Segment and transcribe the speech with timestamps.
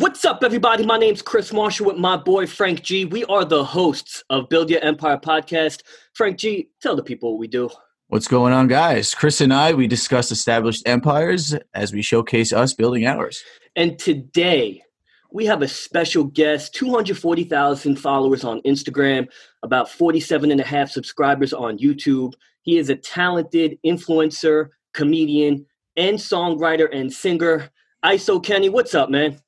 [0.00, 0.86] What's up, everybody?
[0.86, 3.04] My name's Chris Marshall with my boy Frank G.
[3.04, 5.82] We are the hosts of Build Your Empire podcast.
[6.14, 7.68] Frank G, tell the people what we do.
[8.08, 9.14] What's going on, guys?
[9.14, 13.44] Chris and I, we discuss established empires as we showcase us building ours.
[13.76, 14.82] And today,
[15.32, 19.28] we have a special guest 240,000 followers on Instagram,
[19.62, 22.32] about 47 and a half subscribers on YouTube.
[22.62, 25.66] He is a talented influencer, comedian,
[25.98, 27.68] and songwriter and singer.
[28.02, 29.38] ISO Kenny, what's up, man?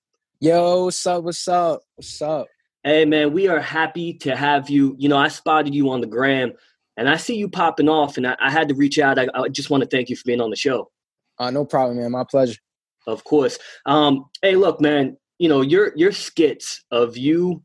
[0.42, 1.22] Yo, what's up?
[1.22, 1.82] What's up?
[1.94, 2.48] What's up?
[2.82, 4.96] Hey, man, we are happy to have you.
[4.98, 6.54] You know, I spotted you on the gram
[6.96, 9.20] and I see you popping off, and I, I had to reach out.
[9.20, 10.90] I, I, just want to thank you for being on the show.
[11.38, 12.10] Uh, no problem, man.
[12.10, 12.58] My pleasure.
[13.06, 13.56] Of course.
[13.86, 15.16] Um, hey, look, man.
[15.38, 17.62] You know your your skits of you,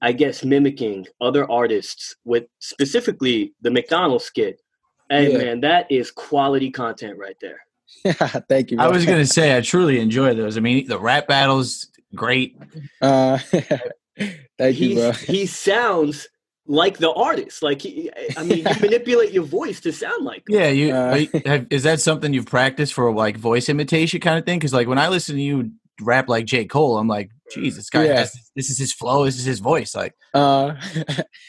[0.00, 4.62] I guess, mimicking other artists with specifically the McDonald's skit.
[5.10, 5.36] Hey, yeah.
[5.36, 7.60] man, that is quality content right there.
[8.02, 8.12] Yeah,
[8.48, 8.78] thank you.
[8.78, 8.86] Bro.
[8.86, 10.56] I was gonna say I truly enjoy those.
[10.56, 12.56] I mean, the rap battles, great.
[13.00, 13.38] Uh,
[14.58, 15.12] thank you, bro.
[15.12, 16.28] he sounds
[16.66, 17.62] like the artist.
[17.62, 20.44] Like, he, I mean, you manipulate your voice to sound like.
[20.46, 20.56] Them.
[20.56, 24.44] Yeah, you, uh, have, is that something you've practiced for like voice imitation kind of
[24.44, 24.58] thing?
[24.58, 27.90] Because like when I listen to you rap like J Cole, I'm like, geez, this
[27.90, 28.18] guy yeah.
[28.20, 29.94] has this is his flow, this is his voice.
[29.94, 30.74] Like, uh,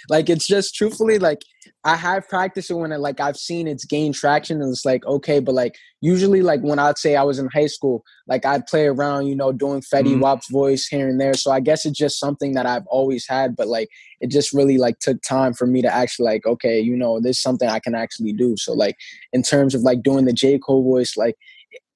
[0.10, 1.42] like it's just truthfully like
[1.86, 5.06] I have practiced it when I, like I've seen it's gained traction and it's like
[5.06, 8.66] okay, but like usually like when I'd say I was in high school, like I'd
[8.66, 10.22] play around, you know, doing Fetty mm-hmm.
[10.22, 11.36] Wap's voice here and there.
[11.36, 14.80] So I guess it's just something that I've always had, but like it just really
[14.80, 17.80] like took time for me to actually like okay, you know, this is something I
[17.80, 18.56] can actually do.
[18.58, 18.98] So like
[19.32, 21.36] in terms of like doing the J Cole voice, like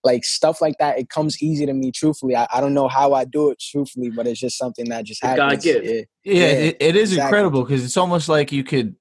[0.04, 1.92] like stuff like that, it comes easy to me.
[1.92, 3.60] Truthfully, I, I don't know how I do it.
[3.60, 5.56] Truthfully, but it's just something that just happens.
[5.56, 5.84] God give.
[5.84, 7.26] Yeah, yeah, it, it is exactly.
[7.26, 8.96] incredible because it's almost like you could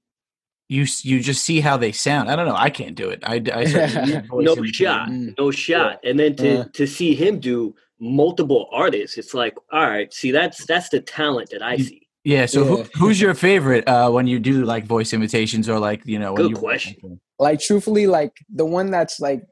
[0.69, 2.31] you you just see how they sound.
[2.31, 2.55] I don't know.
[2.55, 3.23] I can't do it.
[3.25, 6.01] I, I no shot, no shot.
[6.05, 10.31] And then to uh, to see him do multiple artists, it's like, all right, see
[10.31, 12.07] that's that's the talent that I see.
[12.23, 12.45] Yeah.
[12.45, 12.69] So yeah.
[12.69, 16.35] Who, who's your favorite uh, when you do like voice imitations or like you know?
[16.35, 17.21] Good you, question.
[17.39, 19.43] Like truthfully, like the one that's like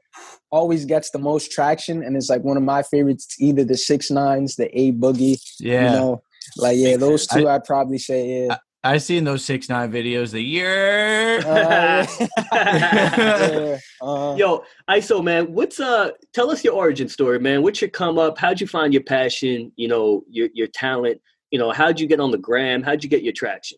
[0.51, 3.35] always gets the most traction and is like one of my favorites.
[3.39, 5.41] Either the six nines, the A Boogie.
[5.59, 5.93] Yeah.
[5.93, 6.21] You know,
[6.57, 8.57] like yeah, those two I, would probably say yeah.
[8.87, 11.39] I seen those six nine videos the year.
[11.45, 12.07] Uh,
[14.01, 16.11] uh, Yo, ISO man, what's uh?
[16.33, 17.63] Tell us your origin story, man.
[17.63, 18.37] What's your come up?
[18.37, 19.73] How'd you find your passion?
[19.75, 21.19] You know, your your talent.
[21.51, 22.81] You know, how'd you get on the gram?
[22.81, 23.77] How'd you get your traction?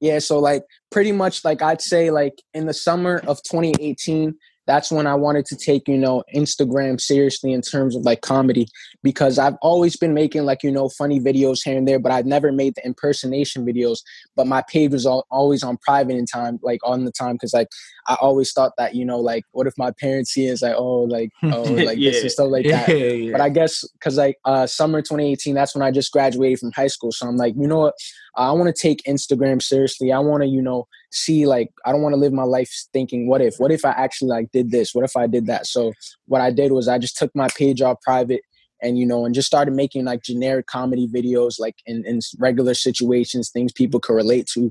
[0.00, 4.34] Yeah, so like pretty much like I'd say like in the summer of 2018,
[4.72, 8.66] that's when I wanted to take, you know, Instagram seriously in terms of like comedy
[9.02, 12.24] because I've always been making like, you know, funny videos here and there, but I've
[12.24, 13.98] never made the impersonation videos.
[14.34, 17.52] But my page was all, always on private in time, like on the time, because
[17.52, 17.68] like
[18.08, 20.74] I always thought that, you know, like what if my parents see it, it's like,
[20.74, 22.12] oh, like, oh, like yeah.
[22.12, 22.88] this and stuff like that.
[22.88, 23.32] Yeah, yeah.
[23.32, 26.86] But I guess because like uh, summer 2018, that's when I just graduated from high
[26.86, 27.12] school.
[27.12, 27.94] So I'm like, you know what?
[28.36, 30.10] I want to take Instagram seriously.
[30.12, 33.28] I want to, you know, see like I don't want to live my life thinking
[33.28, 33.56] what if?
[33.58, 34.94] What if I actually like did this?
[34.94, 35.66] What if I did that?
[35.66, 35.92] So
[36.26, 38.42] what I did was I just took my page off private
[38.82, 42.74] and you know and just started making like generic comedy videos like in, in regular
[42.74, 44.70] situations things people could relate to.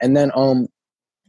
[0.00, 0.68] And then um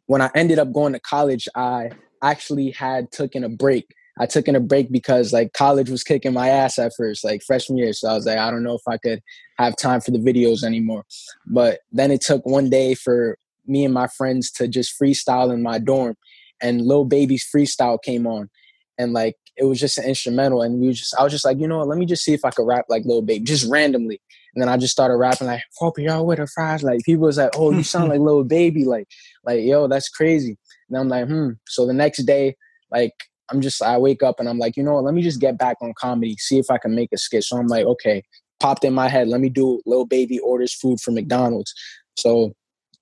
[0.06, 4.48] when I ended up going to college I actually had taken a break I took
[4.48, 7.94] in a break because like college was kicking my ass at first, like freshman year.
[7.94, 9.22] So I was like, I don't know if I could
[9.58, 11.06] have time for the videos anymore.
[11.48, 15.62] But then it took one day for me and my friends to just freestyle in
[15.62, 16.16] my dorm
[16.62, 18.50] and Lil Baby's freestyle came on
[18.98, 21.68] and like it was just an instrumental and we just I was just like, you
[21.68, 24.22] know what, let me just see if I could rap like Lil Baby, just randomly.
[24.54, 26.84] And then I just started rapping like, hope y'all with a fries.
[26.84, 28.86] Like people was like, oh, you sound like Lil Baby.
[28.86, 29.08] Like,
[29.46, 30.58] like, yo, that's crazy.
[30.90, 31.52] And I'm like, hmm.
[31.68, 32.56] So the next day,
[32.92, 33.14] like
[33.52, 35.58] I'm just I wake up and I'm like, you know what, let me just get
[35.58, 37.44] back on comedy, see if I can make a skit.
[37.44, 38.24] So I'm like, okay,
[38.60, 41.74] popped in my head, let me do Lil Baby orders food from McDonald's.
[42.18, 42.54] So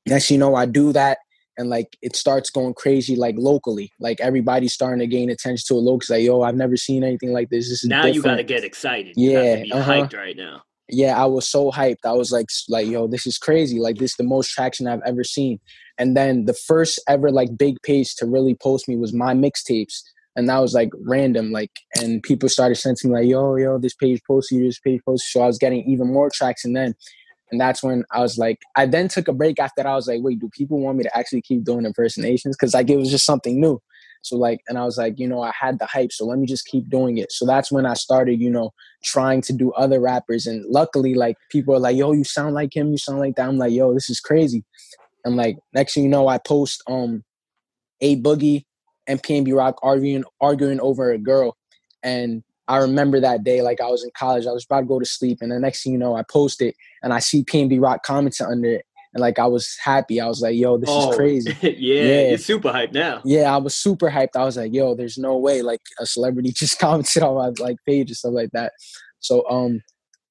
[0.05, 1.19] next you know i do that
[1.57, 3.91] and like it starts going crazy like locally.
[3.99, 7.33] Like everybody's starting to gain attention to it locally like yo i've never seen anything
[7.33, 7.67] like this.
[7.67, 8.15] This is now different.
[8.15, 9.13] you gotta get excited.
[9.17, 9.91] Yeah uh-huh.
[9.91, 10.63] hyped right now.
[10.87, 12.05] Yeah i was so hyped.
[12.05, 13.77] I was like like yo this is crazy.
[13.77, 15.59] Like this is the most traction i've ever seen.
[15.97, 20.01] And then the first ever like big page to really post me was my Mixtapez
[20.39, 24.21] and that was like random like and people started sending like yo yo this page
[24.25, 26.95] posted you this page posted so i was getting even more traction then
[27.51, 29.87] and that's when I was like, I then took a break after that.
[29.87, 32.55] I was like, wait, do people want me to actually keep doing impersonations?
[32.55, 33.81] Because like it was just something new.
[34.21, 36.45] So like, and I was like, you know, I had the hype, so let me
[36.45, 37.31] just keep doing it.
[37.31, 38.71] So that's when I started, you know,
[39.03, 40.45] trying to do other rappers.
[40.45, 43.47] And luckily, like people are like, yo, you sound like him, you sound like that.
[43.47, 44.63] I'm like, yo, this is crazy.
[45.23, 47.23] And like next thing you know, I post um
[48.01, 48.65] a boogie
[49.09, 51.57] and PNB Rock arguing arguing over a girl.
[52.03, 54.99] And I remember that day, like I was in college, I was about to go
[54.99, 57.81] to sleep, and the next thing you know, I post it and I see PNB
[57.81, 60.21] Rock commenting under it, and like I was happy.
[60.21, 62.29] I was like, "Yo, this Oh, is crazy." yeah, Yeah.
[62.29, 63.21] you're super hyped now.
[63.25, 64.35] Yeah, I was super hyped.
[64.35, 67.77] I was like, "Yo, there's no way like a celebrity just commented on my like
[67.87, 68.73] page and stuff like that."
[69.19, 69.81] So um,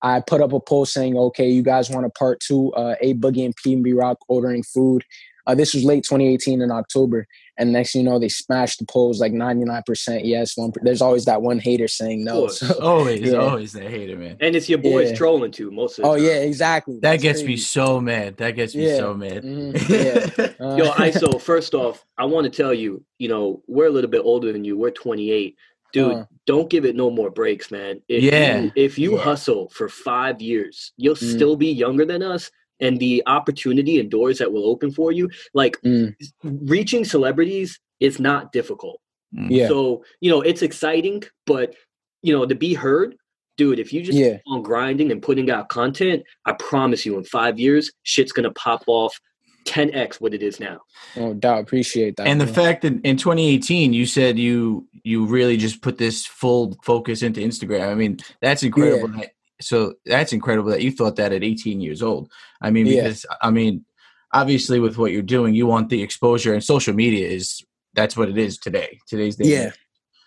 [0.01, 2.73] I put up a post saying, "Okay, you guys want a part two?
[2.75, 5.03] Uh, A Boogie and PNB Rock ordering food."
[5.49, 8.85] Uh, this was late 2018 in October, and next thing you know, they smashed the
[8.85, 10.57] polls like 99% yes.
[10.59, 12.41] One, there's always that one hater saying no.
[12.41, 12.59] course.
[12.61, 13.39] So, Always, Yeah.
[13.39, 14.37] always that hater, man.
[14.41, 15.17] And it's your boys Yeah.
[15.17, 16.25] trolling too, most of the oh time.
[16.27, 16.95] yeah, exactly.
[16.97, 18.37] That That's gets me so mad.
[18.37, 18.97] That gets me Yeah.
[18.99, 19.43] so mad.
[19.43, 19.73] Mhm,
[20.61, 20.67] yeah.
[20.67, 24.11] Uh, Yo, ISO, first off, I want to tell you, you know, we're a little
[24.11, 24.77] bit older than you.
[24.77, 25.57] We're 28.
[25.95, 26.25] Dude, Uh.
[26.47, 28.03] don't give it no more breaks, man.
[28.09, 28.61] If Yeah.
[28.65, 29.23] You, if you Yeah.
[29.23, 31.35] hustle for five years, you'll Mm.
[31.37, 32.51] still be younger than us.
[32.81, 36.15] And the opportunity and doors that will open for you, like Mm.
[36.45, 39.01] reaching celebrities is not difficult.
[39.33, 39.69] yeah.
[39.69, 41.75] So, you know, it's exciting, but,
[42.23, 43.15] you know, to be heard,
[43.59, 44.35] dude, if you just Yeah.
[44.35, 48.45] keep on grinding and putting out content, I promise you in five years, shit's going
[48.45, 49.19] to pop off
[49.67, 50.81] 10x what it is now.
[51.15, 51.61] No doubt.
[51.61, 52.27] Appreciate that.
[52.27, 56.75] and the fact that in 2018 you said you you really just put this full
[56.83, 57.89] focus into Instagram.
[57.91, 59.09] I mean, that's incredible.
[59.09, 62.31] That, so that's incredible that you thought that at 18 years old.
[62.61, 63.03] I mean, Yeah.
[63.03, 63.85] because I mean,
[64.33, 67.63] obviously with what you're doing, you want the exposure, and social media is
[67.95, 68.99] that's what it is today.
[69.09, 69.47] Today's day.
[69.47, 69.71] Yeah.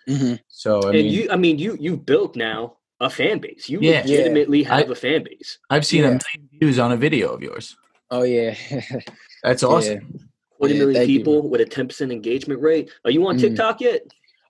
[0.08, 3.70] hmm So I and mean, you, I mean, you you've built now a fan base.
[3.70, 4.02] You Yeah.
[4.02, 5.60] legitimately I- have a fan base.
[5.70, 6.20] I've seen a yeah.
[6.20, 7.76] million views on a video of yours.
[8.10, 8.56] Oh yeah.
[9.44, 9.94] That's awesome.
[10.14, 10.22] Yeah.
[10.60, 12.92] Forty Yeah, million you, people with a ten percent engagement rate.
[13.06, 13.42] Are you on Mm.
[13.42, 14.02] TikTok yet?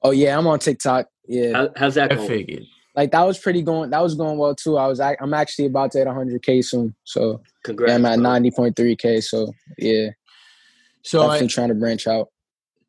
[0.03, 0.37] Oh yeah.
[0.37, 1.07] I'm on TikTok.
[1.27, 1.53] Yeah.
[1.53, 2.27] How, how's that I going?
[2.27, 2.63] figured.
[2.95, 3.89] Like that was pretty going.
[3.91, 4.77] That was going well too.
[4.77, 4.99] I was.
[4.99, 6.93] ac- I'm actually about to hit 100k soon.
[7.05, 7.89] So Congrats.
[7.91, 9.23] yeah, I'm at 90.3k.
[9.23, 10.09] So yeah,
[11.03, 12.27] So I'm trying to branch out.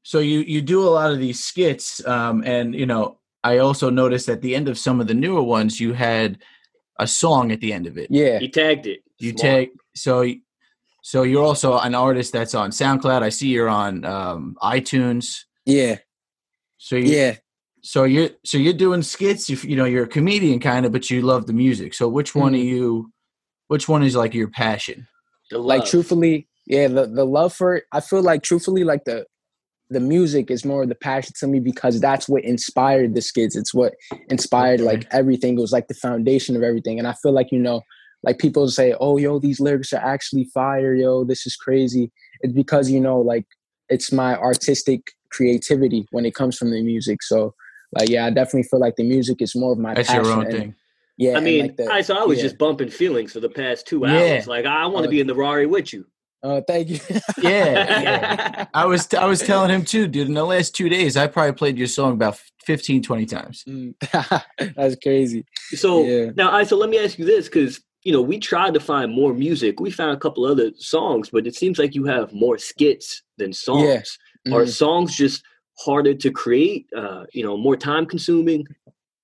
[0.03, 3.89] so you you do a lot of these skits um and you know i also
[3.89, 6.39] noticed at the end of some of the newer ones you had
[6.99, 8.41] a song at the end of it Yeah.
[8.41, 9.01] He tagged it.
[9.21, 9.41] you Smart.
[9.41, 10.15] take so
[11.03, 15.99] so you're also an artist that's on soundcloud i see you're on um itunes Yeah.
[16.79, 17.37] so you Yeah.
[17.83, 21.11] So you're so you're doing skits you, you know you're a comedian kind of but
[21.11, 22.61] you love the music so which one Mhm.
[22.61, 23.13] are you
[23.69, 25.07] which one is like your passion
[25.51, 26.89] The Like truthfully, yeah.
[26.89, 27.85] The the love for it.
[27.93, 29.27] I feel like truthfully, like the
[29.91, 33.57] the music is more of the passion to me because that's what inspired the skits.
[33.57, 33.93] It's what
[34.31, 34.85] inspired Okay.
[34.91, 35.59] like everything.
[35.59, 36.99] It was like the foundation of everything.
[36.99, 37.83] And I feel like, you know,
[38.23, 42.11] like people say, Oh, yo, these lyrics are actually fire, yo, this is crazy.
[42.41, 43.45] It's because, you know, like
[43.91, 45.01] it's my artistic
[45.31, 47.23] creativity when it comes from the music.
[47.23, 47.55] So
[47.99, 50.25] like yeah, I definitely feel like the music is more of my that's passion.
[50.25, 50.75] your own and- thing
[51.19, 51.37] Yeah.
[51.37, 52.45] I mean, like the- I so I was yeah.
[52.45, 54.21] just bumping feelings for the past two hours.
[54.21, 54.35] Yeah.
[54.37, 54.47] hours.
[54.47, 55.11] Like I want to Oh.
[55.11, 56.07] be in the Rari with you.
[56.45, 56.99] Oh, thank you.
[57.41, 58.67] Yeah, yeah.
[58.75, 60.27] I was I was telling him too, dude.
[60.29, 62.37] In the last two days, I probably played your song about
[62.67, 63.63] 15, 20 times.
[63.69, 63.95] Mm.
[64.77, 65.45] That's crazy.
[65.75, 66.31] So Yeah.
[66.37, 69.13] now, I so let me ask you this because you know we tried to find
[69.13, 69.79] more music.
[69.79, 73.53] We found a couple other songs, but it seems like you have more skits than
[73.53, 74.19] songs.
[74.53, 74.69] Are Mhm.
[74.69, 75.45] songs just
[75.85, 76.87] harder to create?
[76.97, 78.67] Uh, you know, more time consuming.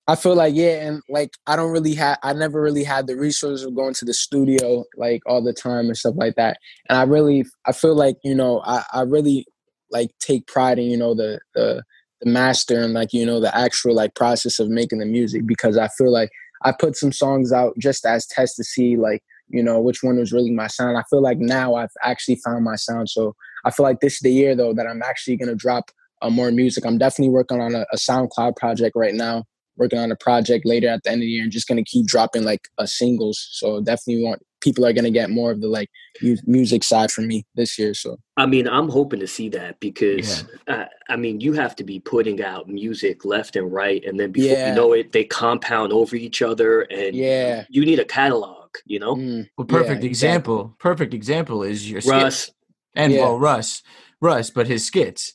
[0.08, 3.16] I feel like yeah, and like I don't really have I never really had the
[3.16, 6.56] resources of going to the studio like all the time and stuff like that.
[6.88, 9.46] And I really I feel like, you know, I, I really
[9.90, 11.82] like take pride in, you know, the the
[12.22, 15.76] the master and like, you know, the actual like process of making the music because
[15.76, 16.30] I feel like
[16.64, 20.16] I put some songs out just as test to see like, you know, which one
[20.16, 20.96] was really my sound.
[20.96, 23.10] I feel like now I've actually found my sound.
[23.10, 25.90] So I feel like this is the year though that I'm actually gonna drop
[26.22, 26.84] uh, more music.
[26.84, 29.44] I'm definitely working on a, a SoundCloud project right now
[29.76, 32.04] working on a project later at the end of the year and just gonna keep
[32.04, 33.48] dropping like uh, singles.
[33.52, 35.88] So definitely want people are gonna get more of the like
[36.20, 37.94] mu- music side from me this year.
[37.94, 41.84] So I mean, I'm hoping to see that because uh, I mean, you have to
[41.84, 44.70] be putting out music left and right, and then before Yeah.
[44.70, 47.64] you know it, they compound over each other, and Yeah.
[47.68, 48.70] you need a catalog.
[48.84, 50.08] You know, mm, Well, Yeah, perfect exactly.
[50.08, 50.74] example.
[50.80, 52.12] Perfect example is your skit.
[52.14, 52.50] Russ.
[52.96, 53.20] and Yeah.
[53.20, 53.82] well, Russ,
[54.20, 55.34] Russ, but his skits.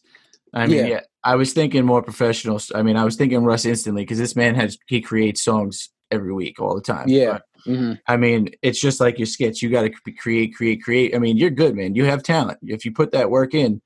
[0.54, 0.86] I mean, Yeah.
[0.88, 1.00] yeah.
[1.24, 2.60] I was thinking more professional.
[2.76, 6.34] I mean, I was thinking Russ instantly because this man has he creates songs every
[6.34, 7.08] week, all the time.
[7.08, 7.40] Yeah.
[7.66, 8.00] But, mhm.
[8.08, 9.62] I mean, it's just like your skits.
[9.62, 11.16] You got to create, create, create.
[11.16, 11.96] I mean, you're good, man.
[11.96, 12.60] You have talent.
[12.62, 13.82] If you put that work in,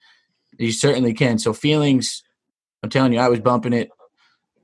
[0.58, 1.38] you certainly can.
[1.38, 2.24] So feelings,
[2.84, 3.90] I'm telling you, I was bumping it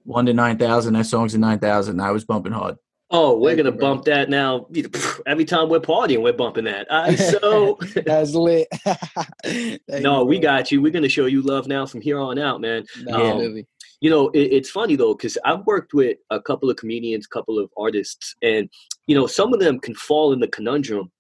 [0.04, 0.94] one to nine thousand.
[0.94, 2.02] That song's a nine thousand.
[2.02, 2.76] I was bumping hard.
[3.16, 3.90] Oh, we're Thank gonna you, bro.
[3.94, 4.68] bump that now.
[5.28, 6.88] Every time we're partying, we're bumping that.
[6.92, 8.68] I so That's lit.
[9.88, 10.82] No, you, we got you.
[10.82, 12.86] We're gonna show you love now from here on out, man.
[13.04, 13.34] Nah, Yeah.
[13.38, 13.68] really.
[14.02, 17.60] You know, it, it's funny though because I've worked with a couple of comedians, couple
[17.60, 18.68] of artists, and
[19.08, 21.12] you know, some of them can fall in the conundrum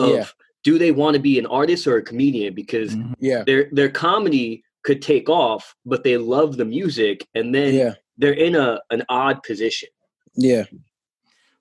[0.00, 0.26] of Yeah.
[0.64, 3.14] do they want to be an artist or a comedian because Mhm.
[3.20, 3.44] Yeah.
[3.46, 7.94] their their comedy could take off, but they love the music, and then Yeah.
[8.18, 9.90] they're in a an odd position.
[10.34, 10.64] Yeah.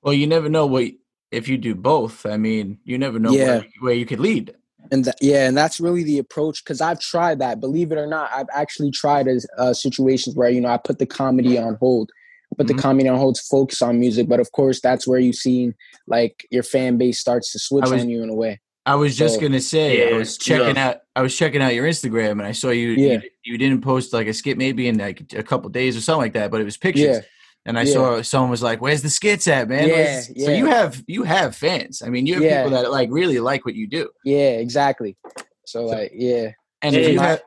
[0.02, 0.92] Well, you never know what
[1.32, 2.26] if you do both.
[2.26, 3.48] I mean, you never know Yeah.
[3.60, 4.54] where, where you could lead.
[4.92, 8.08] and th- yeah and that's really the approach because i've tried that believe it or
[8.08, 11.76] not i've actually tried as uh, situations where you know i put the comedy on
[11.82, 12.10] hold
[12.58, 12.70] put Mhm.
[12.76, 15.74] the comedy on hold to focus on music but of course that's where you see
[16.08, 19.16] like your fan base starts to switch was- on you in a way I was
[19.18, 20.88] just So- gonna say I was checking yeah.
[20.88, 23.14] out I was checking out your Instagram and I saw you Yeah.
[23.16, 26.22] you, you didn't post like a skit maybe in like a couple days or something
[26.22, 27.18] like that, but it was pictures.
[27.66, 27.94] Yeah And I Yeah.
[27.94, 31.24] saw someone was like, "Where's the skits at, man?" Yeah, Where's- So you have you
[31.24, 32.02] have fans.
[32.06, 32.64] I mean, you have Yeah.
[32.64, 34.10] people that like really like what you do.
[34.26, 35.18] yeah exactly
[35.66, 36.52] so like yeah
[36.82, 37.42] And Hey, if you my- have,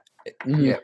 [0.46, 0.66] Mhm.
[0.66, 0.78] Yeah.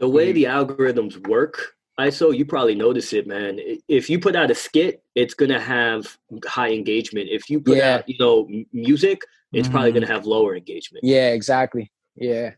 [0.00, 0.34] The way Mhm.
[0.34, 1.54] the algorithms work,
[2.00, 3.60] ISO, you probably notice it, man.
[3.86, 7.28] If you put out a skit, it's gonna have high engagement.
[7.30, 7.94] If you put Yeah.
[7.94, 9.20] out, you know, music,
[9.52, 9.94] it's probably Mhm.
[9.94, 11.04] gonna have lower engagement.
[11.04, 12.50] yeah exactly yeah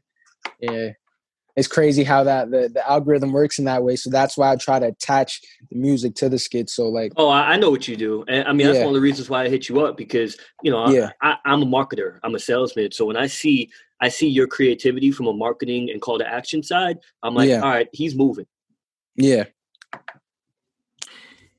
[0.60, 0.88] yeah
[1.56, 4.56] it's crazy how that the, the algorithm works in that way so that's why i
[4.56, 7.86] try to attach the music to the skit so like Oh, I, I know what
[7.86, 8.84] you do, and I mean that's Yeah.
[8.84, 11.10] one of the reasons why I hit you up because you know Yeah.
[11.22, 12.90] I, I, I'm a marketer, I'm a salesman.
[12.92, 13.70] So when I see
[14.00, 17.60] I see your creativity from a marketing and call to action side, I'm like, Yeah.
[17.60, 18.46] all right, he's moving.
[19.16, 19.44] yeah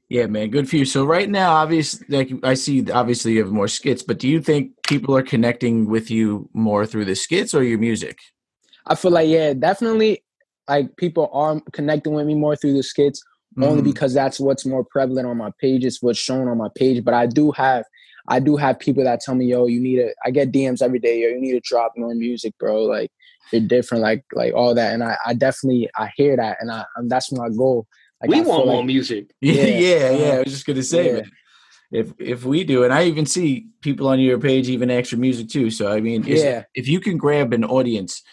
[0.07, 0.85] yeah, man, good for you.
[0.85, 4.39] So right now, obviously, like I see, obviously you have more skits, but do you
[4.39, 8.19] think people are connecting with you more through the skits or your music?
[8.87, 10.23] I feel like yeah, definitely
[10.67, 13.21] like people are connecting with me more through the skits
[13.61, 13.85] only Mhm.
[13.85, 15.85] because that's what's more prevalent on my page.
[15.85, 17.03] It's what's shown on my page.
[17.03, 17.83] But I do have
[18.27, 20.99] I do have people that tell me, yo, you need to I get DMs every
[20.99, 22.83] day, yo, you need to drop more music, bro.
[22.83, 23.11] Like
[23.51, 24.93] you're different, like like all that.
[24.93, 27.85] And I, I definitely I hear that and I um, that's my goal.
[28.21, 29.31] Like, we I feel want more like- music.
[29.41, 29.67] Yeah, Yeah.
[29.67, 30.33] yeah, yeah.
[30.35, 31.13] I was just gonna say, Yeah.
[31.13, 31.31] man,
[31.91, 35.47] if if we do, and I even see people on your page even extra music
[35.49, 35.69] too.
[35.69, 36.63] So I mean, Yeah.
[36.73, 38.23] if you can grab an audience in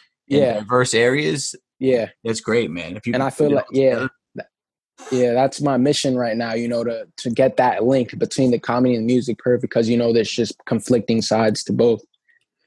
[0.41, 0.55] Yeah.
[0.61, 2.09] diverse areas, Yeah.
[2.25, 2.97] that's great, man.
[2.97, 4.11] If you And I feel like yeah, together.
[5.11, 6.55] yeah, that's my mission right now.
[6.55, 9.97] You know, to to get that link between the comedy and music perfect because you
[9.97, 12.03] know there's just conflicting sides to both.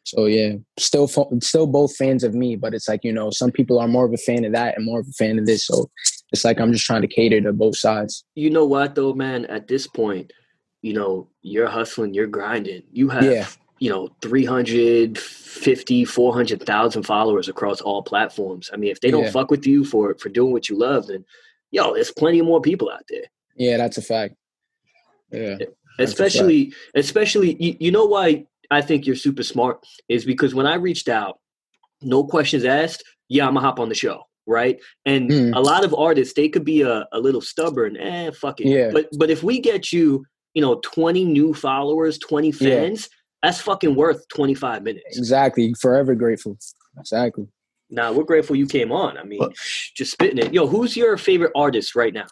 [0.03, 1.07] So yeah, still
[1.41, 4.13] still both fans of me, but it's like you know some people are more of
[4.13, 5.65] a fan of that and more of a fan of this.
[5.65, 5.89] So
[6.31, 8.24] it's like I'm just trying to cater to both sides.
[8.36, 9.45] You know what though, man?
[9.45, 10.31] At this point,
[10.84, 12.84] you know, you're hustling, you're grinding.
[12.91, 13.48] You have Yeah.
[13.79, 18.70] You know 350 400,000 followers across all platforms.
[18.74, 19.32] I mean, if they don't Yeah.
[19.32, 21.25] fuck with you for for doing what you love, then
[21.72, 23.25] yo, there's plenty more people out there.
[23.55, 24.36] Yeah, that's a fact.
[25.32, 25.58] Yeah,
[25.98, 30.53] That's a especially especially you, you know why i think you're super smart is because
[30.53, 31.39] when i reached out
[32.01, 35.55] no questions asked yeah i'm gonna hop on the show right and Mm.
[35.55, 38.91] a lot of artists they could be a, a little stubborn eh fuck it Yeah.
[38.94, 42.53] but but if we get you you know 20 new followers 20 Yeah.
[42.70, 43.10] fans
[43.45, 45.73] that's fucking worth 25 minutes exactly.
[45.79, 46.57] Forever grateful.
[46.99, 47.47] Exactly.
[47.91, 49.53] Nah, we're grateful you came on i mean Well-
[49.95, 52.25] just spitting it yo who's your favorite artist right now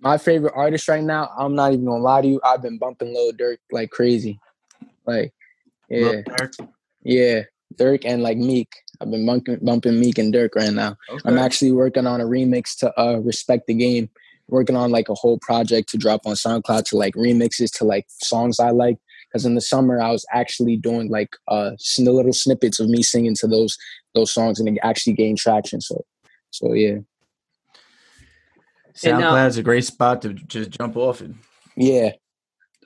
[0.00, 1.30] My favorite artist right now.
[1.36, 2.40] I'm not even gonna lie to you.
[2.44, 4.38] I've been bumping Lil Durk like crazy.
[5.06, 5.32] Like,
[5.90, 5.98] yeah.
[5.98, 6.52] Lil Durk?
[7.02, 7.42] Yeah,
[7.74, 8.68] Durk and like Meek.
[9.00, 10.96] I've been bumping, bumping Meek and Durk right now.
[11.24, 14.08] I'm actually working on a remix to uh, "Respect the Game."
[14.50, 18.06] Working on like a whole project to drop on SoundCloud to like remixes to like
[18.22, 18.98] songs I like.
[19.28, 23.02] Because in the summer I was actually doing like uh sn- little snippets of me
[23.02, 23.76] singing to those
[24.14, 25.80] those songs and it actually gained traction.
[25.80, 26.04] So,
[26.50, 26.98] so yeah,
[29.04, 31.38] And now- SoundCloud's a great spot to just jump off in.
[31.76, 32.10] yeah.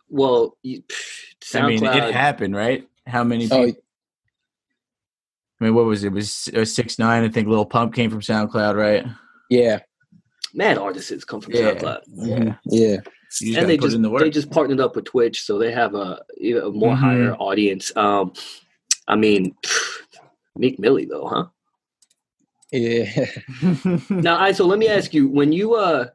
[0.08, 2.88] well you, pff, I mean, it happened, right?
[3.06, 3.72] How many Oh.
[5.60, 6.08] I mean, what was it?
[6.08, 7.22] It was uh, six nine.
[7.22, 9.06] I think Lil Pump came from SoundCloud, right?
[9.48, 9.78] yeah,
[10.54, 11.74] mad artists come from Yeah.
[11.74, 12.00] SoundCloud.
[12.08, 13.08] yeah, You just
[13.40, 16.54] and they just the they just partnered up with Twitch, so they have a, you
[16.58, 16.98] know, a more Mhm.
[16.98, 17.92] higher audience.
[17.96, 18.32] Um,
[19.08, 19.54] I mean,
[20.56, 21.46] Meek Millie though, huh?
[22.70, 23.26] yeah.
[24.10, 26.08] Now, I so let me ask you: when you uh,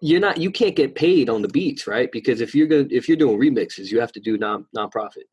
[0.00, 2.10] you're not you can't get paid on the beats, right?
[2.10, 5.24] Because if you're gonna if you're doing remixes, you have to do non nonprofit.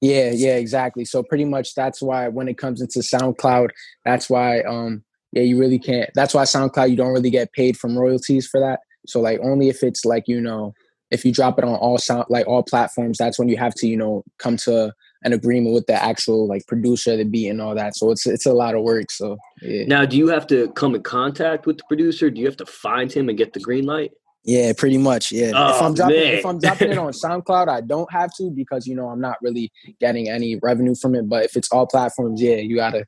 [0.00, 1.04] Yeah, yeah, exactly.
[1.04, 3.68] So pretty much that's why when it comes into SoundCloud,
[4.04, 7.76] that's why um yeah, you really can't that's why SoundCloud you don't really get paid
[7.76, 8.80] from royalties for that.
[9.06, 10.74] So like only if it's like, you know,
[11.10, 13.86] if you drop it on all sound like all platforms, that's when you have to,
[13.86, 14.92] you know, come to
[15.24, 17.94] an agreement with the actual like producer, the beat and all that.
[17.96, 19.10] So it's it's a lot of work.
[19.10, 19.84] So yeah.
[19.86, 22.30] Now, do you have to come in contact with the producer?
[22.30, 24.12] Do you have to find him and get the green light?
[24.44, 25.30] Yeah, pretty much.
[25.30, 25.48] Yeah.
[25.48, 26.34] if Oh, I'm dropping man.
[26.34, 29.36] if I'm dropping it on SoundCloud, I don't have to because you know I'm not
[29.40, 31.28] really getting any revenue from it.
[31.28, 33.06] But if it's all platforms, yeah, you gotta.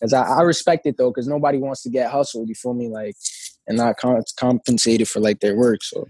[0.00, 2.50] Cause I, I respect it though, because nobody wants to get hustled.
[2.50, 2.88] You feel me?
[2.88, 3.16] Like,
[3.66, 5.82] and not com- compensated for like their work.
[5.82, 6.06] So.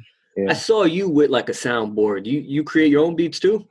[0.48, 2.26] I saw you with like a soundboard.
[2.26, 3.66] You you create your own beats too?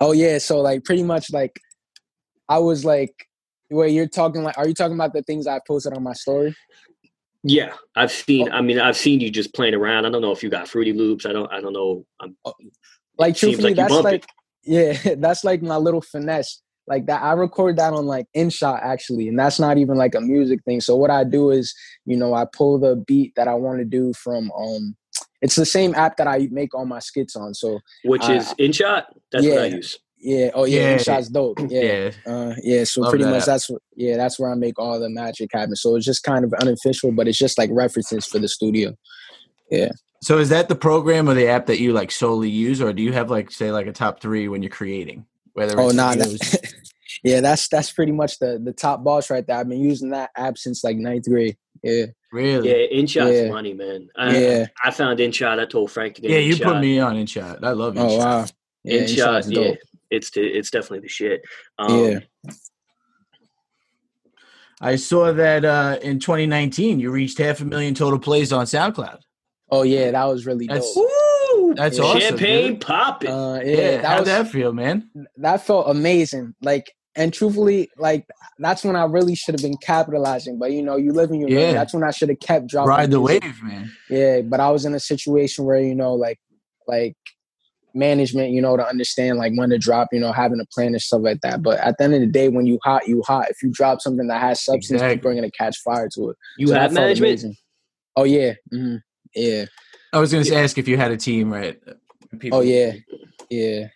[0.00, 1.60] Oh yeah, so like pretty much like,
[2.48, 3.28] I was like,
[3.70, 6.54] wait, you're talking like, are you talking about the things I posted on my story?
[7.42, 8.48] Yeah, I've seen.
[8.48, 8.52] Oh.
[8.52, 10.06] I mean, I've seen you just playing around.
[10.06, 11.26] I don't know if you got Fruity Loops.
[11.26, 11.52] I don't.
[11.52, 12.04] I don't know.
[12.20, 12.54] I'm, oh,
[13.18, 14.10] Like truthfully, like that's bump it.
[14.10, 14.26] like
[14.64, 16.62] yeah, that's like my little finesse.
[16.88, 20.20] Like that, I record that on like InShot actually, and that's not even like a
[20.20, 20.80] music thing.
[20.80, 21.74] So what I do is,
[22.06, 24.96] you know, I pull the beat that I want to do from um,
[25.42, 27.54] it's the same app that I make all my skits on.
[27.54, 29.04] So which Uh, is InShot.
[29.30, 29.74] That's what I yeah.
[29.76, 29.98] use.
[30.18, 30.96] yeah, oh yeah, Yeah.
[30.96, 31.58] InShot's dope.
[31.68, 32.10] Yeah, Yeah.
[32.32, 35.10] Uh, yeah, so Love pretty that much that's yeah, that's where I make all the
[35.10, 35.76] magic happen.
[35.76, 38.94] So it's just kind of unofficial, but it's just like references for the studio.
[39.70, 39.90] Yeah
[40.20, 43.02] so is that the program or the app that you like solely use, or do
[43.04, 45.24] you have like say like a top three when you're creating?
[45.52, 46.67] Whether Oh it's nah, videos- that,
[47.24, 49.56] yeah, that's that's pretty much the the top boss right there.
[49.58, 51.56] I've been using that app since like ninth grade.
[51.82, 52.68] Yeah, really?
[52.68, 53.48] Yeah, InShot's Yeah.
[53.50, 54.08] money, man.
[54.16, 54.66] I, yeah.
[54.84, 55.60] I found InShot.
[55.60, 56.64] I told Frank to get Yeah, you InShot.
[56.64, 57.62] put me on InShot.
[57.62, 58.10] I love InShot.
[58.10, 58.46] Oh wow.
[58.84, 59.16] Yeah, InShot.
[59.16, 59.74] InShot's Yeah,
[60.10, 61.42] it's the, it's definitely the shit.
[61.78, 62.18] Um, Yeah.
[64.80, 69.18] I saw that uh, in 2019 you reached half a million total plays on SoundCloud.
[69.70, 71.08] Oh yeah, that was really That's- dope.
[71.52, 71.74] Woo!
[71.74, 72.04] That's Yeah.
[72.04, 72.20] awesome.
[72.20, 72.80] Champagne dude.
[72.80, 73.30] popping.
[73.30, 75.10] Uh, Yeah, yeah, that how'd was that feel, man?
[75.38, 76.54] that felt amazing.
[76.62, 78.26] Like, and truthfully, like
[78.58, 80.58] that's when I really should have been capitalizing.
[80.58, 81.60] But you know, you live in your Yeah.
[81.60, 81.72] yeah.
[81.74, 82.88] That's when I should have kept dropping.
[82.88, 83.42] Ride the music.
[83.42, 83.90] wave, man.
[84.08, 86.38] Yeah, but I was in a situation where you know, like,
[86.86, 87.16] like
[87.94, 91.02] management, you know, to understand like when to drop, you know, having a plan and
[91.02, 91.62] stuff like that.
[91.62, 93.50] But at the end of the day, when you hot, you hot.
[93.50, 95.16] If you drop something that has substance, Exactly.
[95.16, 96.36] people are gonna catch fire to it.
[96.58, 97.28] you So have felt management.
[97.30, 97.56] amazing.
[98.16, 98.96] Oh yeah, hmm
[99.34, 99.66] yeah.
[100.12, 101.78] I was going to ask if you had a team, right?
[102.38, 102.92] People- Oh yeah,
[103.50, 103.88] yeah.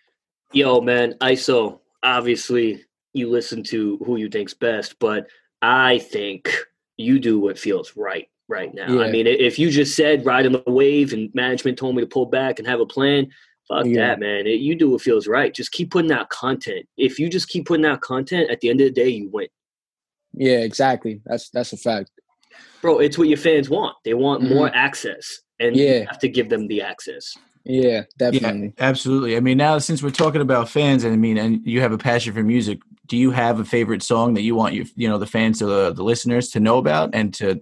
[0.52, 1.78] Yo, man, ISO.
[2.02, 5.26] Obviously, you listen to who you think's best, but
[5.60, 6.50] I think
[6.96, 9.00] you do what feels right right now.
[9.00, 12.06] I mean, if you just said ride on the wave and management told me to
[12.06, 13.28] pull back and have a plan,
[13.68, 14.08] fuck Yeah.
[14.08, 14.46] that, man.
[14.46, 15.54] It, you do what feels right.
[15.54, 16.86] Just keep putting out content.
[16.98, 19.48] If you just keep putting out content, at the end of the day, you win.
[20.34, 21.20] Yeah, exactly.
[21.24, 22.10] That's that's a fact.
[22.82, 23.96] Bro, it's what your fans want.
[24.04, 24.50] They want Mhm.
[24.54, 26.04] more access, and you Yeah.
[26.08, 27.34] have to give them the access.
[27.64, 28.72] Yeah, definitely.
[28.76, 29.36] Yeah, absolutely.
[29.36, 31.98] I mean, now since we're talking about fans, and I mean, and you have a
[31.98, 32.80] passion for music,
[33.12, 35.92] do you have a favorite song that you want you, you know, the fans, the
[35.92, 37.60] the listeners to know about, and to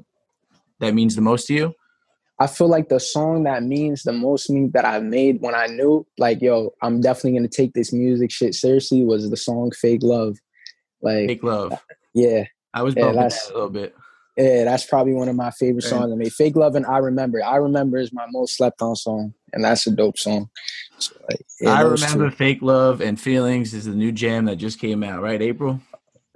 [0.79, 1.75] that means the most to you?
[2.39, 5.57] I feel like the song that means the most to me that I made when
[5.57, 9.73] I knew, like, yo, I'm definitely gonna take this music shit seriously was the song
[9.73, 10.37] Fake Love.
[11.03, 11.73] Like, Fake love.
[12.15, 13.97] yeah, I was Yeah, bumping that a little bit.
[14.41, 16.33] Yeah, that's probably one of my favorite songs I made.
[16.33, 17.45] Fake Love and I Remember.
[17.45, 20.49] I Remember is my most slept on song, and that's a dope song.
[20.99, 22.37] So, like, yeah, I remember two.
[22.37, 25.43] "Fake Love" and "Feelings" is the new jam that just came out, right?
[25.43, 25.81] April.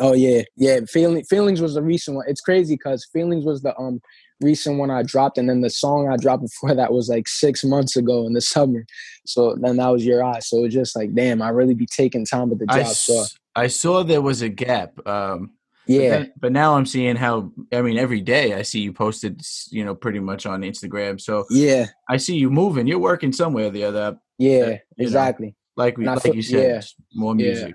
[0.00, 0.80] Oh yeah, yeah.
[0.88, 2.26] Feeling Feelings was the recent one.
[2.28, 4.00] It's crazy because Feelings was the um
[4.40, 7.64] recent one I dropped, and then the song I dropped before that was like six
[7.64, 8.84] months ago in the summer.
[9.24, 10.48] So then that was Your Eyes.
[10.48, 12.88] So it's just like, damn, I really be taking time with the I, job.
[12.88, 15.06] So s- I saw there was a gap.
[15.06, 15.52] Um,
[15.86, 17.52] but, yeah, then- but now I'm seeing how.
[17.72, 21.20] I mean, every day I see you posted, you know, pretty much on Instagram.
[21.20, 22.86] So yeah, I see you moving.
[22.86, 24.18] You're working somewhere or the other.
[24.38, 25.54] yeah, know, exactly.
[25.76, 26.82] Like we, I like feel- you said, yeah,
[27.14, 27.46] more yeah.
[27.46, 27.74] music.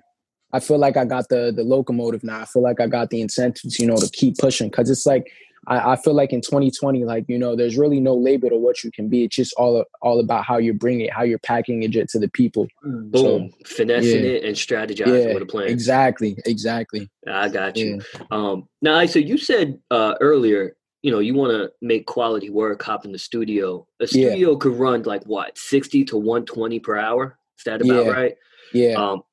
[0.52, 2.42] I feel like I got the the locomotive now.
[2.42, 4.70] I feel like I got the incentives, you know, to keep pushing.
[4.72, 5.32] Cause it's like
[5.68, 8.84] I, I feel like in 2020, like you know, there's really no label to what
[8.84, 9.26] you can be.
[9.26, 12.30] It's just all all about how you bring it, how you're packaging it to the
[12.30, 12.68] people.
[12.84, 14.32] Boom, finessing yeah.
[14.32, 15.68] it and strategizing Yeah, with a plan.
[15.70, 17.10] exactly, exactly.
[17.28, 18.02] I got you.
[18.14, 18.22] Yeah.
[18.32, 22.82] Um, now, so you said uh, earlier, you know, you want to make quality work,
[22.82, 23.86] hop in the studio.
[24.00, 24.30] A Yeah.
[24.30, 27.38] studio could run like what, sixty to one twenty per hour?
[27.58, 28.12] Is that about Yeah.
[28.12, 28.36] right?
[28.74, 28.94] Yeah.
[28.94, 29.24] Um,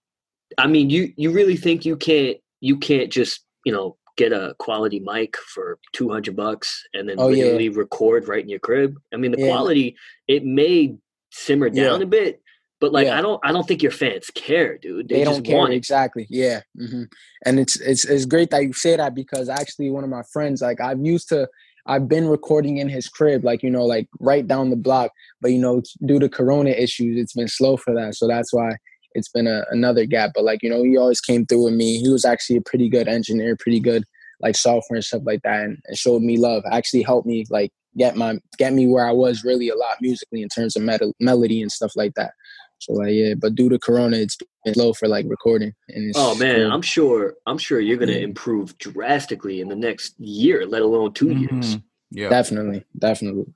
[0.59, 4.55] I mean, you you really think you can't you can't just you know get a
[4.59, 7.45] quality mic for two hundred bucks and then Oh, yeah.
[7.45, 8.97] literally record right in your crib?
[9.13, 9.47] I mean, the Yeah.
[9.47, 10.97] quality it may
[11.31, 12.05] simmer down Yeah.
[12.05, 12.41] a bit,
[12.81, 13.19] but like Yeah.
[13.19, 15.09] I don't I don't think your fans care, dude.
[15.09, 15.77] They, they, just don't care want it.
[15.77, 17.05] exactly yeah hmm
[17.45, 20.63] and it's it's it's great that you say that because actually one of my friends
[20.63, 21.47] like i've used to
[21.87, 25.53] i've been recording in his crib like you know like right down the block but
[25.53, 28.71] you know due to corona issues it's been slow for that so that's why
[29.17, 31.99] it's been a, another gap but like you know he always came through with me
[31.99, 34.05] he was actually a pretty good engineer pretty good
[34.41, 37.71] like software and stuff like that and, and showed me love actually helped me like
[37.97, 41.13] get my get me where i was really a lot musically in terms of meta,
[41.21, 42.33] melody and stuff like that
[42.79, 45.73] so like yeah, but due to Corona, it's been low for like recording.
[45.89, 46.73] And it's Oh man, cool.
[46.73, 47.35] I'm sure.
[47.47, 48.25] I'm sure you're going to Yeah.
[48.25, 51.77] improve drastically in the next year, let alone 2 years.
[51.77, 51.83] Mhm.
[52.11, 52.29] Yeah.
[52.29, 53.47] definitely, definitely.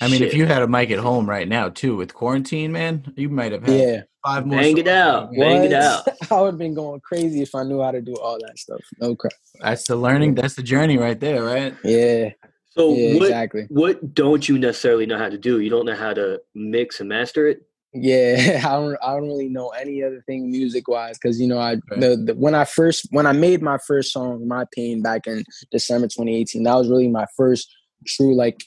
[0.00, 3.12] I mean, if you had a mic at home right now too with quarantine, man,
[3.16, 4.58] you might have had Yeah, five more.
[4.58, 4.88] Bang it songs.
[4.88, 5.32] out.
[5.34, 6.08] Bang it out.
[6.30, 8.80] I would have been going crazy if I knew how to do all that stuff.
[8.98, 9.32] No crap.
[9.60, 10.34] That's the learning.
[10.34, 11.74] That's the journey right there, right?
[11.84, 12.30] Yeah,
[12.70, 13.22] So yeah, what?
[13.22, 13.66] exactly.
[13.68, 15.60] What don't you necessarily know how to do?
[15.60, 17.62] You don't know how to mix and master it.
[17.92, 18.96] Yeah, I don't.
[19.00, 22.00] I don't really know any other thing music wise because you know I Right.
[22.00, 25.44] the, the when I first when I made my first song, my pain back in
[25.70, 26.64] December 2018.
[26.64, 27.72] That was really my first
[28.06, 28.64] true like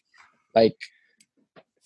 [0.55, 0.75] like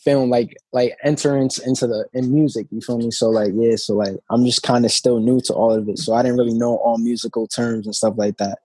[0.04, 3.94] film like like entrance into the in music you feel me so like yeah so
[3.94, 6.54] like i'm just kind of still new to all of it so i didn't really
[6.54, 8.58] know all musical terms and stuff like that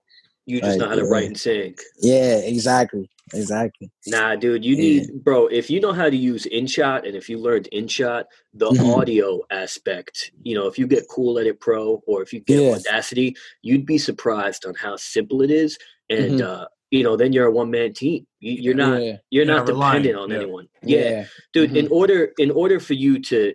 [0.47, 1.09] You just Like, know how to yeah.
[1.11, 1.75] write and sing.
[2.01, 4.81] yeah exactly exactly Nah, dude, you Yeah.
[5.01, 5.47] need, bro.
[5.47, 8.23] If you know how to use InShot, and if you learned InShot,
[8.53, 8.93] the Mhm.
[8.95, 12.75] audio aspect, you know, if you get Cool Edit Pro or if you get Yeah.
[12.75, 15.77] Audacity, you'd be surprised on how simple it is.
[16.09, 16.41] And Mhm.
[16.41, 18.25] uh, you know, then you're a one man team.
[18.39, 20.37] You, you're not, yeah you're You're not not reliant, dependent on yeah.
[20.37, 20.67] anyone.
[20.83, 21.69] Yeah, yeah dude.
[21.69, 21.77] Mm-hmm.
[21.77, 23.53] In order, in order for you to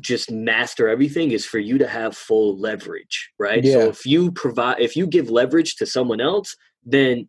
[0.00, 3.62] just master everything is for you to have full leverage, right?
[3.62, 3.74] Yeah.
[3.74, 7.28] So if you provide, if you give leverage to someone else, then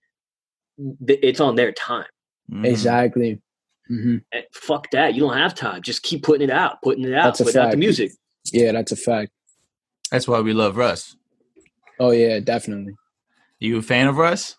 [1.07, 2.05] th- it's on their time.
[2.51, 2.65] Mhm.
[2.67, 3.41] exactly
[3.87, 5.13] hmm Eh, fuck that.
[5.15, 5.81] You don't have time.
[5.81, 8.11] Just keep putting it out, putting it out, That's a putting out the music.
[8.53, 9.31] yeah that's a fact
[10.11, 11.15] That's why we love Russ.
[11.99, 12.93] oh yeah definitely
[13.59, 14.55] You a fan of Russ?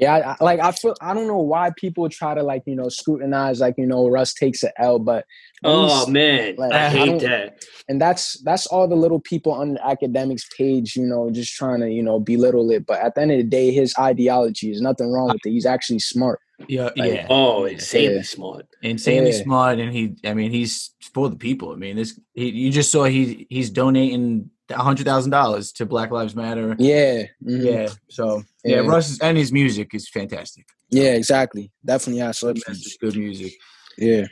[0.00, 2.74] Yeah, I, I- like I feel I don't know why people try to like you
[2.74, 5.24] know scrutinize like you know Russ takes an L, but
[5.62, 7.64] Oh he's- man, like, I I hate don't- that.
[7.88, 11.80] and that's that's all the little people on the Akademiks page, you know, just trying
[11.80, 12.86] to you know belittle it.
[12.86, 15.50] But at the end of the day, his ideology is nothing wrong with it.
[15.50, 16.40] He's actually smart.
[16.68, 17.26] Yeah, Like, yeah.
[17.30, 18.22] Oh, insanely Yeah.
[18.22, 18.66] smart.
[18.82, 19.42] insanely Yeah.
[19.42, 20.14] smart, and he.
[20.26, 21.72] I mean, he's for the people.
[21.72, 22.18] I mean, this.
[22.34, 26.76] He, you just saw he he's donating a hundred thousand dollars to Black Lives Matter.
[26.78, 27.64] Yeah, mhm.
[27.64, 27.88] Yeah.
[28.08, 28.88] So yeah, Yeah.
[28.88, 30.66] Russ and his music is fantastic.
[30.90, 31.70] yeah, exactly.
[31.84, 32.96] Definitely has It's substance.
[33.00, 33.52] good music.
[33.98, 34.26] Yeah,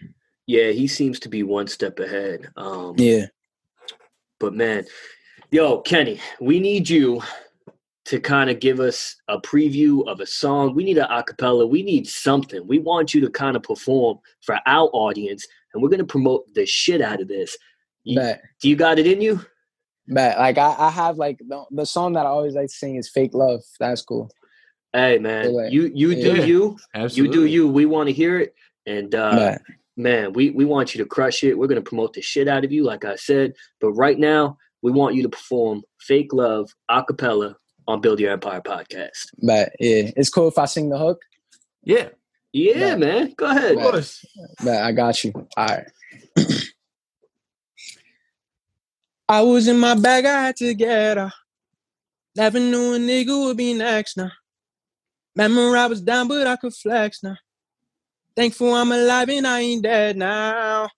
[0.46, 2.48] Yeah, he seems to be one step ahead.
[2.57, 3.27] Um, yeah,
[4.40, 4.85] But man,
[5.51, 7.20] yo, Kenny, we need you
[8.07, 10.74] to kind of give us a preview of a song.
[10.74, 11.68] We need an acapella.
[11.68, 12.66] We need something.
[12.66, 16.64] We want you to kind of perform for our audience, and we're gonna promote the
[16.64, 17.57] shit out of this.
[18.05, 18.18] You-
[18.62, 19.40] do you got it in you?
[20.09, 22.97] But like I, I have like the, the song that I always like to sing
[22.97, 24.31] is "Fake Love." That's cool.
[24.92, 26.79] Hey man, Like, you you do you.
[26.94, 27.37] Absolutely.
[27.38, 27.68] You do you.
[27.68, 28.55] We want to hear it.
[28.87, 29.62] And uh, But
[29.99, 31.59] man, we, we want you to crush it.
[31.59, 33.53] We're going to promote the shit out of you, like I said.
[33.83, 38.33] But right now, we want you to perform Fake Love a cappella on Build Your
[38.33, 39.27] Empire podcast.
[39.42, 41.21] but yeah, it's cool if I sing the hook.
[41.85, 42.09] Yeah.
[42.55, 42.97] Yeah, Yeah.
[42.97, 43.35] man.
[43.37, 43.77] Go ahead.
[43.77, 44.25] Of course.
[44.64, 45.33] But I got you.
[45.57, 45.87] All right.
[49.28, 51.30] I was in my bag, I had to get her.
[52.34, 54.30] Never knew a nigga would be next now.
[55.36, 57.36] Remember I was down, but I could flex now.
[58.34, 60.88] Thankful I'm alive and I ain't dead now.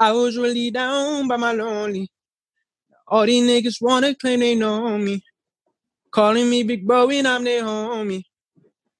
[0.00, 2.10] I was really down by my lonely.
[3.06, 5.22] All these niggas wanna claim they know me.
[6.10, 8.24] Calling me big bro and I'm their homie.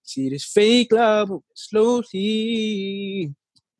[0.03, 3.35] See this fake love slowly.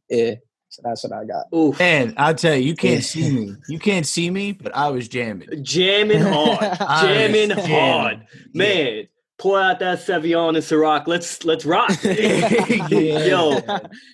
[0.09, 0.35] Yeah,
[0.77, 1.47] so that's what I got.
[1.57, 1.81] Oof.
[1.81, 3.57] And I'll tell you, you can't see me.
[3.67, 5.65] You can't see me, but I was jamming.
[5.65, 6.61] Jamming hard.
[7.01, 7.67] Jamming hard.
[7.67, 8.27] jamming.
[8.53, 9.09] Man,
[9.39, 11.07] pour out that Sevion and Ciroc.
[11.07, 11.91] Let's let's rock.
[12.05, 13.59] Yo,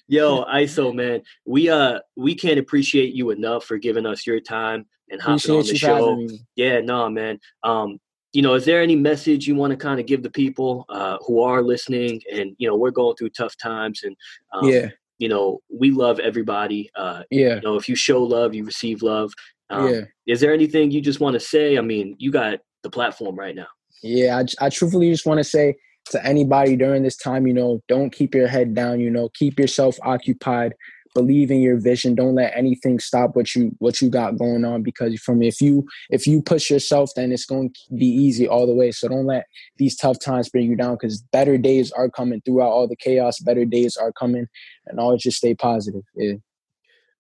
[0.07, 1.23] yo, ISO man.
[1.45, 5.67] We uh we can't appreciate you enough for giving us your time and hopping on
[5.67, 6.29] the show.
[6.55, 7.41] Yeah, no, man.
[7.65, 7.99] Um,
[8.33, 11.19] you know, is there any message you want to kind of give the people uh,
[11.27, 12.23] who are listening?
[12.33, 14.17] And you know, we're going through tough times, and
[14.53, 14.91] um, Yeah,
[15.23, 16.91] you know, we love everybody.
[16.97, 19.33] Uh, yeah, you know, if you show love, you receive love.
[19.71, 20.01] Um, yeah.
[20.27, 21.79] Is there anything you just want to say?
[21.79, 23.69] I mean, you got the platform right now.
[24.03, 25.77] Yeah, I, I truthfully just want to say
[26.11, 28.99] to anybody during this time, you know, don't keep your head down.
[28.99, 30.75] You know, keep yourself occupied.
[31.15, 32.15] Believe in your vision.
[32.15, 34.83] Don't let anything stop what you what you got going on.
[34.83, 38.67] Because from if you if you push yourself, then it's going to be easy all
[38.67, 38.91] the way.
[38.93, 39.47] So don't let
[39.77, 40.95] these tough times bring you down.
[40.95, 43.39] Because better days are coming throughout all the chaos.
[43.41, 44.47] Better days are coming,
[44.87, 46.03] and always just stay positive.
[46.15, 46.35] Yeah.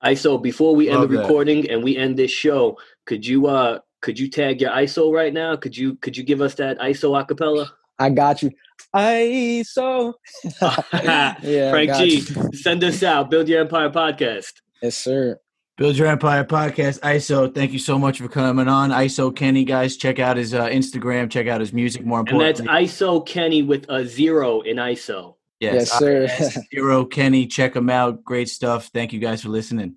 [0.05, 1.22] ISO, before we end Love the that.
[1.22, 2.76] recording and we end this show,
[3.07, 5.57] could you uh could you tag your ISO right now?
[5.57, 7.68] Could you could you give us that ISO acapella?
[7.98, 8.50] I got you.
[8.92, 10.14] I so
[10.92, 12.51] yeah, Frank G, you.
[12.55, 13.31] send us out.
[13.31, 14.53] Build Your Empire podcast.
[14.83, 15.38] Yes, sir.
[15.79, 17.01] Build Your Empire podcast.
[17.01, 18.90] ISO, thank you so much for coming on.
[18.90, 22.05] ISO Kenny, guys, check out his uh, Instagram, check out his music.
[22.05, 25.37] More And that's ISO Kenny with a zero in ISO.
[25.61, 26.29] Yes, sir.
[26.75, 28.25] Zero Kenny, check him out.
[28.25, 28.90] Great stuff.
[28.92, 29.97] Thank you guys for listening.